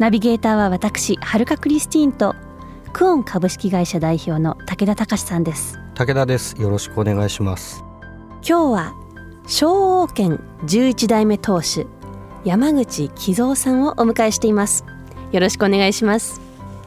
[0.00, 2.34] ナビゲーターは私はるかクリスティーンと
[2.94, 5.78] クオン株式会社代表の武田隆さんです。
[5.94, 6.58] 武田です。
[6.58, 7.84] よろしくお願いします。
[8.40, 8.94] 今日は
[9.46, 11.86] 昭王権11代目当主
[12.46, 14.86] 山口喜三さんをお迎えしています。
[15.32, 16.40] よろしくお願いします。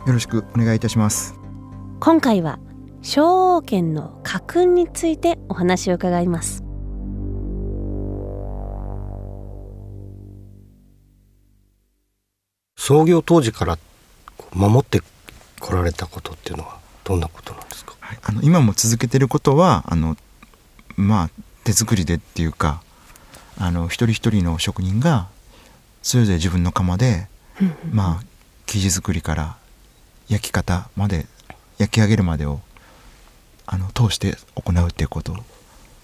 [0.07, 1.39] よろしくお願いいたします。
[1.99, 2.57] 今回は
[3.03, 6.62] 昭王権の家訓についてお話を伺います
[12.85, 13.77] 創業当時から
[14.51, 15.01] 守って
[15.61, 17.95] こられたことっていうのはどんなことなんですか？
[18.01, 20.17] はいあの今も続けてることはあの
[20.97, 21.29] まあ
[21.63, 22.83] 手作りでっていうか
[23.57, 25.29] あの一人一人の職人が
[26.01, 27.29] それぞれ自分の窯で、
[27.89, 28.23] まあ
[28.65, 29.55] 生地作りから
[30.27, 31.25] 焼き方まで
[31.77, 32.59] 焼き上げるまでを
[33.65, 35.37] あの通して行うっていうこと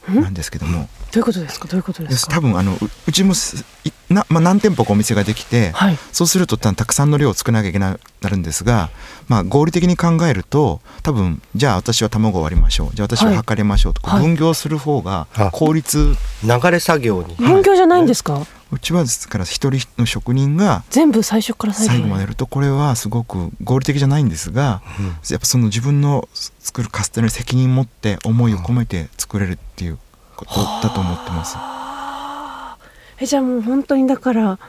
[0.07, 0.89] なんですけども。
[1.11, 1.67] どういうことですか？
[1.67, 5.97] どういうことです多分あのううちもすいな、まあ、何店舗かお店ができて、はい。
[6.11, 8.91] そうするとたたくさんの量を作らなきゃいけなくなるんですが、
[9.27, 12.95] まあ、合理的に考えると多分じゃあ私は卵を割りましょう。
[12.95, 14.21] じゃあ私は測りましょうとか、はい。
[14.21, 17.35] 分業する方があ効率、流れ作業に。
[17.35, 22.21] 分業じゃないんですか、うちはですから一人の職人が全部最初から最後まで。
[22.21, 24.81] やるとこれはすごく合理的じゃないんですが、
[25.29, 26.27] やっぱその自分の
[26.59, 29.97] 作るカステラに責任持って思いを込めて作れるっていう
[30.35, 31.57] ことだと思ってます。
[33.21, 34.59] えじゃあもう本当にだから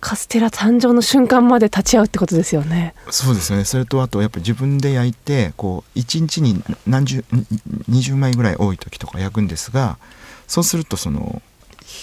[0.00, 2.94] カステラ誕生の瞬間まで立ち会うってことですよね。
[3.10, 3.64] そうですよね。
[3.64, 7.22] それとあとやっぱり自分で焼いてこう1日に何十ん
[7.90, 9.98] 20枚ぐらい多い時とか焼くんですが
[10.46, 11.42] そうするとその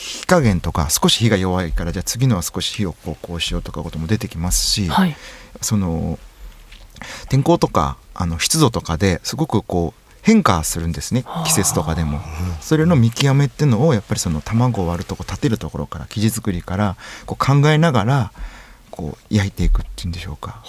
[0.08, 5.16] 火加減とか少し火が弱いからじゃあ次のは少し火をこうこうしようとかことも出てきますし、はい。
[5.62, 6.18] その
[7.30, 11.26] 天候とかあの湿度とかですごくこう変化するんですね。
[11.46, 12.20] 季節とかでも。
[12.62, 18.32] それの見極めっていうのをやっぱりその卵を割るとこ立てるところから生地作りからこう考えながら
[18.92, 20.64] こう焼いていくっていうんでしょうか。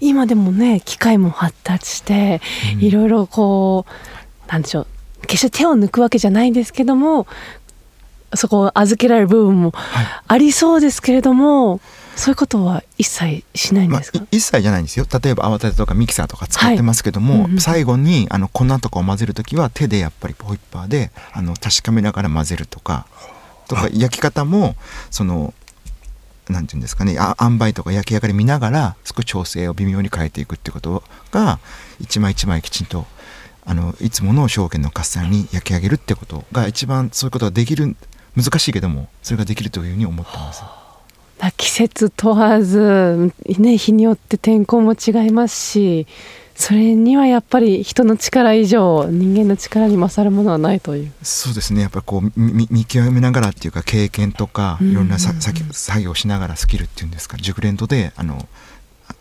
[0.00, 2.40] 今でもね機械も発達して、
[2.78, 3.84] いろいろこ
[4.48, 4.86] うなんでしょう
[5.26, 7.26] 決して手を抜くわけじゃないんですけども
[8.34, 10.06] そこを預けられる部分もはい。
[10.28, 11.80] ありそうですけれども、
[12.16, 15.06] そういうことは一切しないんまあですか、い一切じゃないんですよ。
[15.22, 17.60] 例えば泡立てとかミキサーとか使ってますけども、はいうんうん。
[17.60, 23.06] 最後にあの粉とかを混ぜる時は手でやっぱりホイッパーであの確かめながら混ぜるとか
[23.68, 24.76] とか焼き方も
[25.10, 25.54] その
[26.48, 31.58] なんていうんですかねあ塩梅とか焼き上がり見ながら少し調整を微妙に変えていくってことが
[32.00, 33.06] 一枚一枚きちんと
[33.64, 37.96] あのいつもの証券のカステラに焼き上げるってことが一番そういうことができる
[38.36, 40.62] 難しいけどもそれができるというふうに思ってます。
[41.38, 46.06] だ季節問わず、ね、日によって天候も違いますし
[46.54, 58.46] それにはやっぱり人の力以上人間の力に勝るものはないというそうですねやっぱりこう見極めながらっていうか経験とかうんいろんなさ作作業をしながらスキルっていうんですか熟練度であの
[59.08, 59.14] あ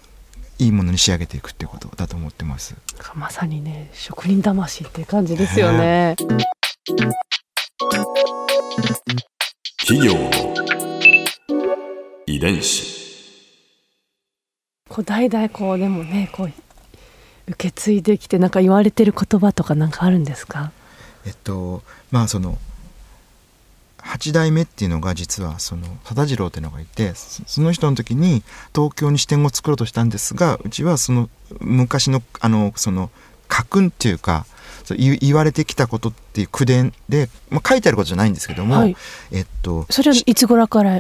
[0.60, 2.76] いいものに仕上げていくっていうことだと思ってます。
[3.16, 6.16] まさにね職人魂っていう感じですよね。
[9.92, 10.32] 企業の
[12.26, 13.44] 遺伝子。
[14.88, 16.52] こう代々こうでもねこう
[17.48, 20.72] 受け継いできてなんか言われてる言葉とかなんかあるんですか？
[21.26, 22.58] えっとまあその
[23.98, 31.30] 8代目っていうのが実はその忠次郎っていうのがいてそその人の時に東京に支店を作ろうとしたんですがうちはその
[31.60, 33.12] 昔のあのその
[33.50, 34.46] 家訓っていうか
[34.84, 38.96] そう言言われてきたことっていう口伝で、まあ、書いてあることじゃないんですけども、はい。
[39.32, 40.96] えっとそれはいつ頃から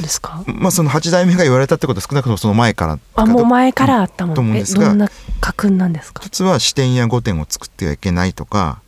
[0.00, 0.42] ですか？
[0.46, 5.08] まあその8代目が言われたってことは少なくともその前からあもう前からあったもと思うんですがどんな
[5.40, 6.22] 家訓なんですか？
[6.24, 8.80] 一つは支店や御殿を作ってはいけないとか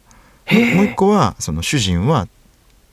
[0.50, 2.28] もう一個はその主人は、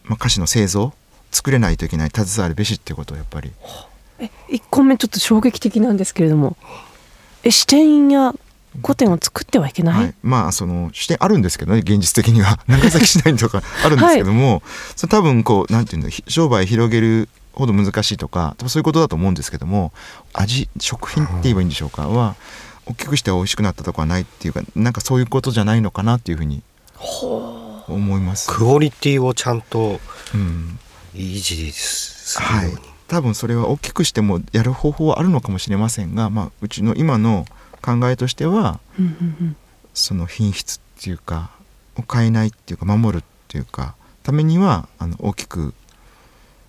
[0.03, 0.93] まあ、菓子の製造
[1.31, 3.51] 作れないといけない携わるべしっていうことをやっぱり。
[4.19, 6.57] え1個目ちょっと衝撃的なんですけれども。
[7.43, 8.35] え支店や
[8.79, 12.59] 御殿を作ってはいけない、はい、まあその視点あるんですけどね現実的には。
[12.67, 14.63] 長崎市内とかあるんですけども、
[14.95, 19.91] それ多分こうなんていうのひ商売広げるほど難しいとか多分そういうことだと思うんですけども
[20.33, 22.07] 味食品って言えばいいんでしょうか？
[22.07, 22.35] は
[22.85, 26.63] 大きくして美味しくなったとかはないっていうかなんかそういうことじゃないのかなっていうふうに
[27.87, 28.49] 思います。
[28.49, 29.99] クオリティをちゃんと
[30.33, 30.79] うん。
[31.13, 37.45] 維持するように、はい、多分それは大きくしてもやる方法はあるのかもしれませんが、まあ、うちの今の
[37.81, 38.79] 考えとしては
[39.93, 41.51] その品質っていうか
[41.97, 45.73] を変えないっていうか守るっていうかためにはあの大きく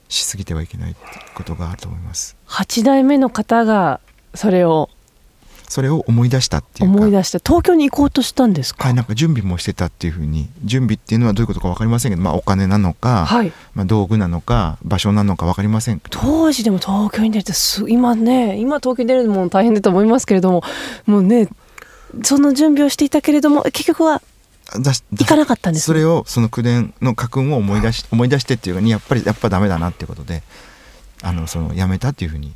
[0.09, 2.37] しすぎてはいけないっていうことがあると思います。
[2.47, 4.01] 8代目の方が
[4.35, 4.91] それを
[5.73, 6.97] それを思い出したっていうか。
[6.99, 8.85] 思い出して東京に行こうとしたんですか？
[8.85, 10.51] はい、なんか準備もしてたっていうふうに。
[10.65, 13.51] 準備っていうのはどういうことか分かりませんけど、まあ、お金なのか、はい。
[13.75, 20.63] まあ、道具なのか場所なのか分かりません当時でも東京に出るってす今ね今東京に出るのも大変だと思いますけれども
[21.07, 21.49] もうね
[22.23, 24.21] その準備をしていたけれども結局は
[24.75, 30.43] 行かなかったんですそれをその口伝の家訓を思い出し思い出してっていうかにやっぱりやっぱダメだなっていうことで
[31.23, 32.53] あのそのやめたっていうふうに。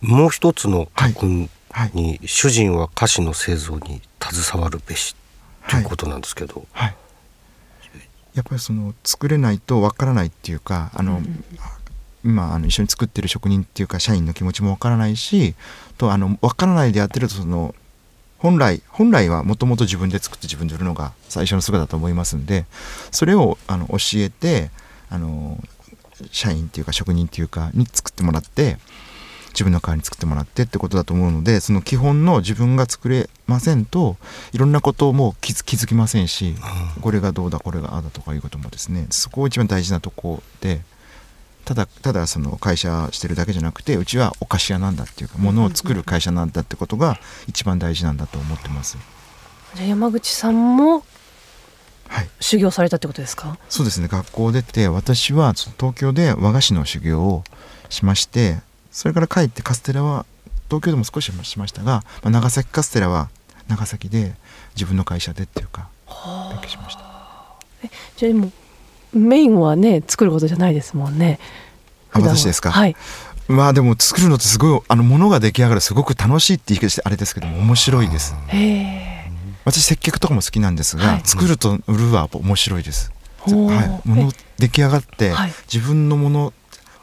[0.00, 1.50] もう一つの家訓はい
[1.92, 5.16] に、主人は菓子の製造に携わるべし
[5.68, 6.96] ということなんですけど、はい。
[8.34, 11.20] やっぱりその作れないとわからないっていうかあの、
[12.24, 15.54] 今あの一緒に作ってる職人っていうか社員の気持ちもわからないし
[15.98, 17.74] とあのわからないでやってるとその
[18.38, 22.66] 本来本来はもともと自分で作って自分で売るのが最初の姿だと思いますんで
[23.10, 24.70] それをあの教えて
[25.08, 25.58] あの
[26.30, 28.76] 社員っていうか職人っていうかに作ってもらって
[29.50, 34.16] 自分の代わりに作ってもらってってことだと思うのでその基本の自分が作れませんと
[34.52, 36.54] いろんなことも気づ気づきませんし
[37.00, 40.80] これがどうだこれがああだとかいうこともですねそこを一番大事なとこで
[41.64, 48.96] ただただその会社してるだけじゃなくてうちはお菓子屋なんだっていうかものを作る会社なんだってことが一番大事なんだと思ってます。
[49.74, 51.04] じゃあ山口さんも
[52.08, 52.28] はい。
[52.40, 53.56] 修行されたってことですか？
[53.68, 54.08] そうですね。
[54.08, 57.44] 学校出て私は東京で和菓子の修行を
[57.88, 58.58] しまして
[59.00, 60.26] それから帰ってカステラは
[60.68, 63.30] 東京でも少ししましたが、まあ、長崎カステラは
[63.66, 64.34] 長崎で
[64.74, 65.88] 自分の会社でっていうか
[66.50, 67.02] 勉強しました。
[68.18, 68.52] じゃあでも
[69.14, 71.38] メインはね作ることじゃないですもんね。
[72.12, 72.72] あ私ですか？
[72.72, 72.96] はい。
[73.48, 78.34] まあでも作るのってすごいあのものが出来上がるすごく楽しいって言い方してあれですけども面白いです。
[78.48, 79.30] へえ。
[79.64, 81.22] 私接客とかも好きなんですが、はい。
[81.24, 83.10] 作ると売るは面白いです、
[83.46, 85.52] はい、もの出来上がって、はい。
[85.72, 86.52] 自分のもの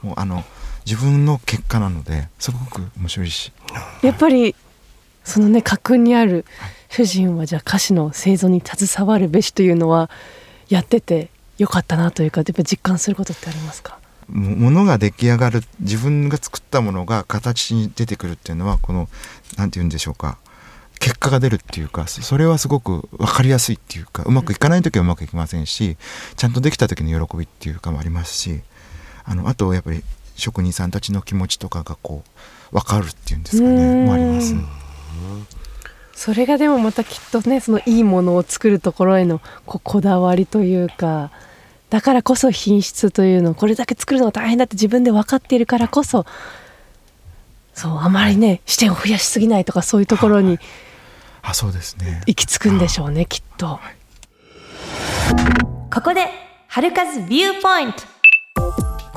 [0.03, 0.43] もうあの
[0.87, 3.51] 自分の結果なのですごく面白いし。
[4.01, 4.55] やっぱり
[5.25, 6.45] そのね家訓にある
[6.89, 10.09] 主人はじゃあ歌詞の製造に携わるべしというのは
[10.69, 13.99] やっててよかったなというかやっぱ実感することってありますか？
[14.29, 19.09] もものが出来上がる自分が作ったものが形に出てくるっていうのはこの
[19.57, 20.37] なんて言うんでしょうか
[20.99, 25.97] 結果が出るっていうかそそれはすごく分かりやすいっていうかうまくいかない時はうまくいきませんし
[26.37, 28.61] ちゃんとできた時の喜びっていうかもありますし
[29.25, 30.03] あのあとやっぱり
[30.37, 32.23] 職人さんたちの気持ちとかがこ
[32.71, 34.55] う分かるっていうんですかねもあります。
[36.13, 41.31] それがでもまたきっとねそのいいものを作るところへのこうこだわりというか
[41.91, 46.25] だからこそ品質というのをこれだけ作るのが大変だって自分で分かっているからこそ
[47.73, 50.57] そうあまりね視点を増やしすぎないとかそういうところに
[51.43, 52.23] あそうですね。
[52.25, 53.79] 行き着くんでしょうねきっと。
[55.93, 56.27] ここで
[56.67, 58.16] 春風ビューポイント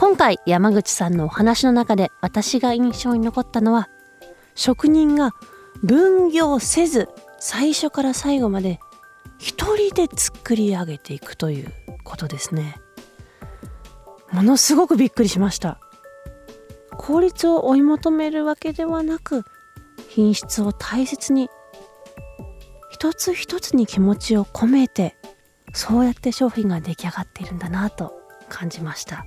[0.00, 3.90] 今回山口さんのお話の中で私が印象に残ったのは
[4.54, 5.32] 職人が
[5.82, 8.80] 分業せず最初から最後まで
[9.36, 11.70] 一人で作り上げていくという
[12.02, 12.80] ことですね。
[14.32, 15.78] ものすごくびっくりしました。
[16.96, 19.44] 効率を追い求めるわけではなく
[20.08, 21.50] 品質を大切に
[22.88, 25.14] 一つ一つに気持ちを込めて
[25.74, 28.14] そうやって商品が出来上がっているんだなと
[28.48, 29.26] 感じました。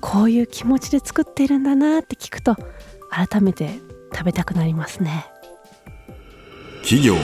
[0.00, 2.56] こういう気持ちで作っているんだなって聞くと
[3.10, 3.80] 改めて
[4.12, 5.26] 食べたくなりますね。
[6.82, 7.20] 企業の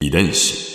[0.00, 0.68] 遺伝子。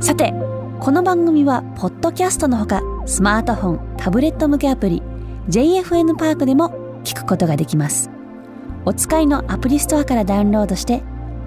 [0.00, 0.34] さて
[0.80, 5.00] この番組はポッドキャストのほかスマートフォンタブレット向けアプリ
[5.48, 8.10] JFN パークでも聞くことができます。
[8.84, 11.02] お使いのアプリストアからダウンロードして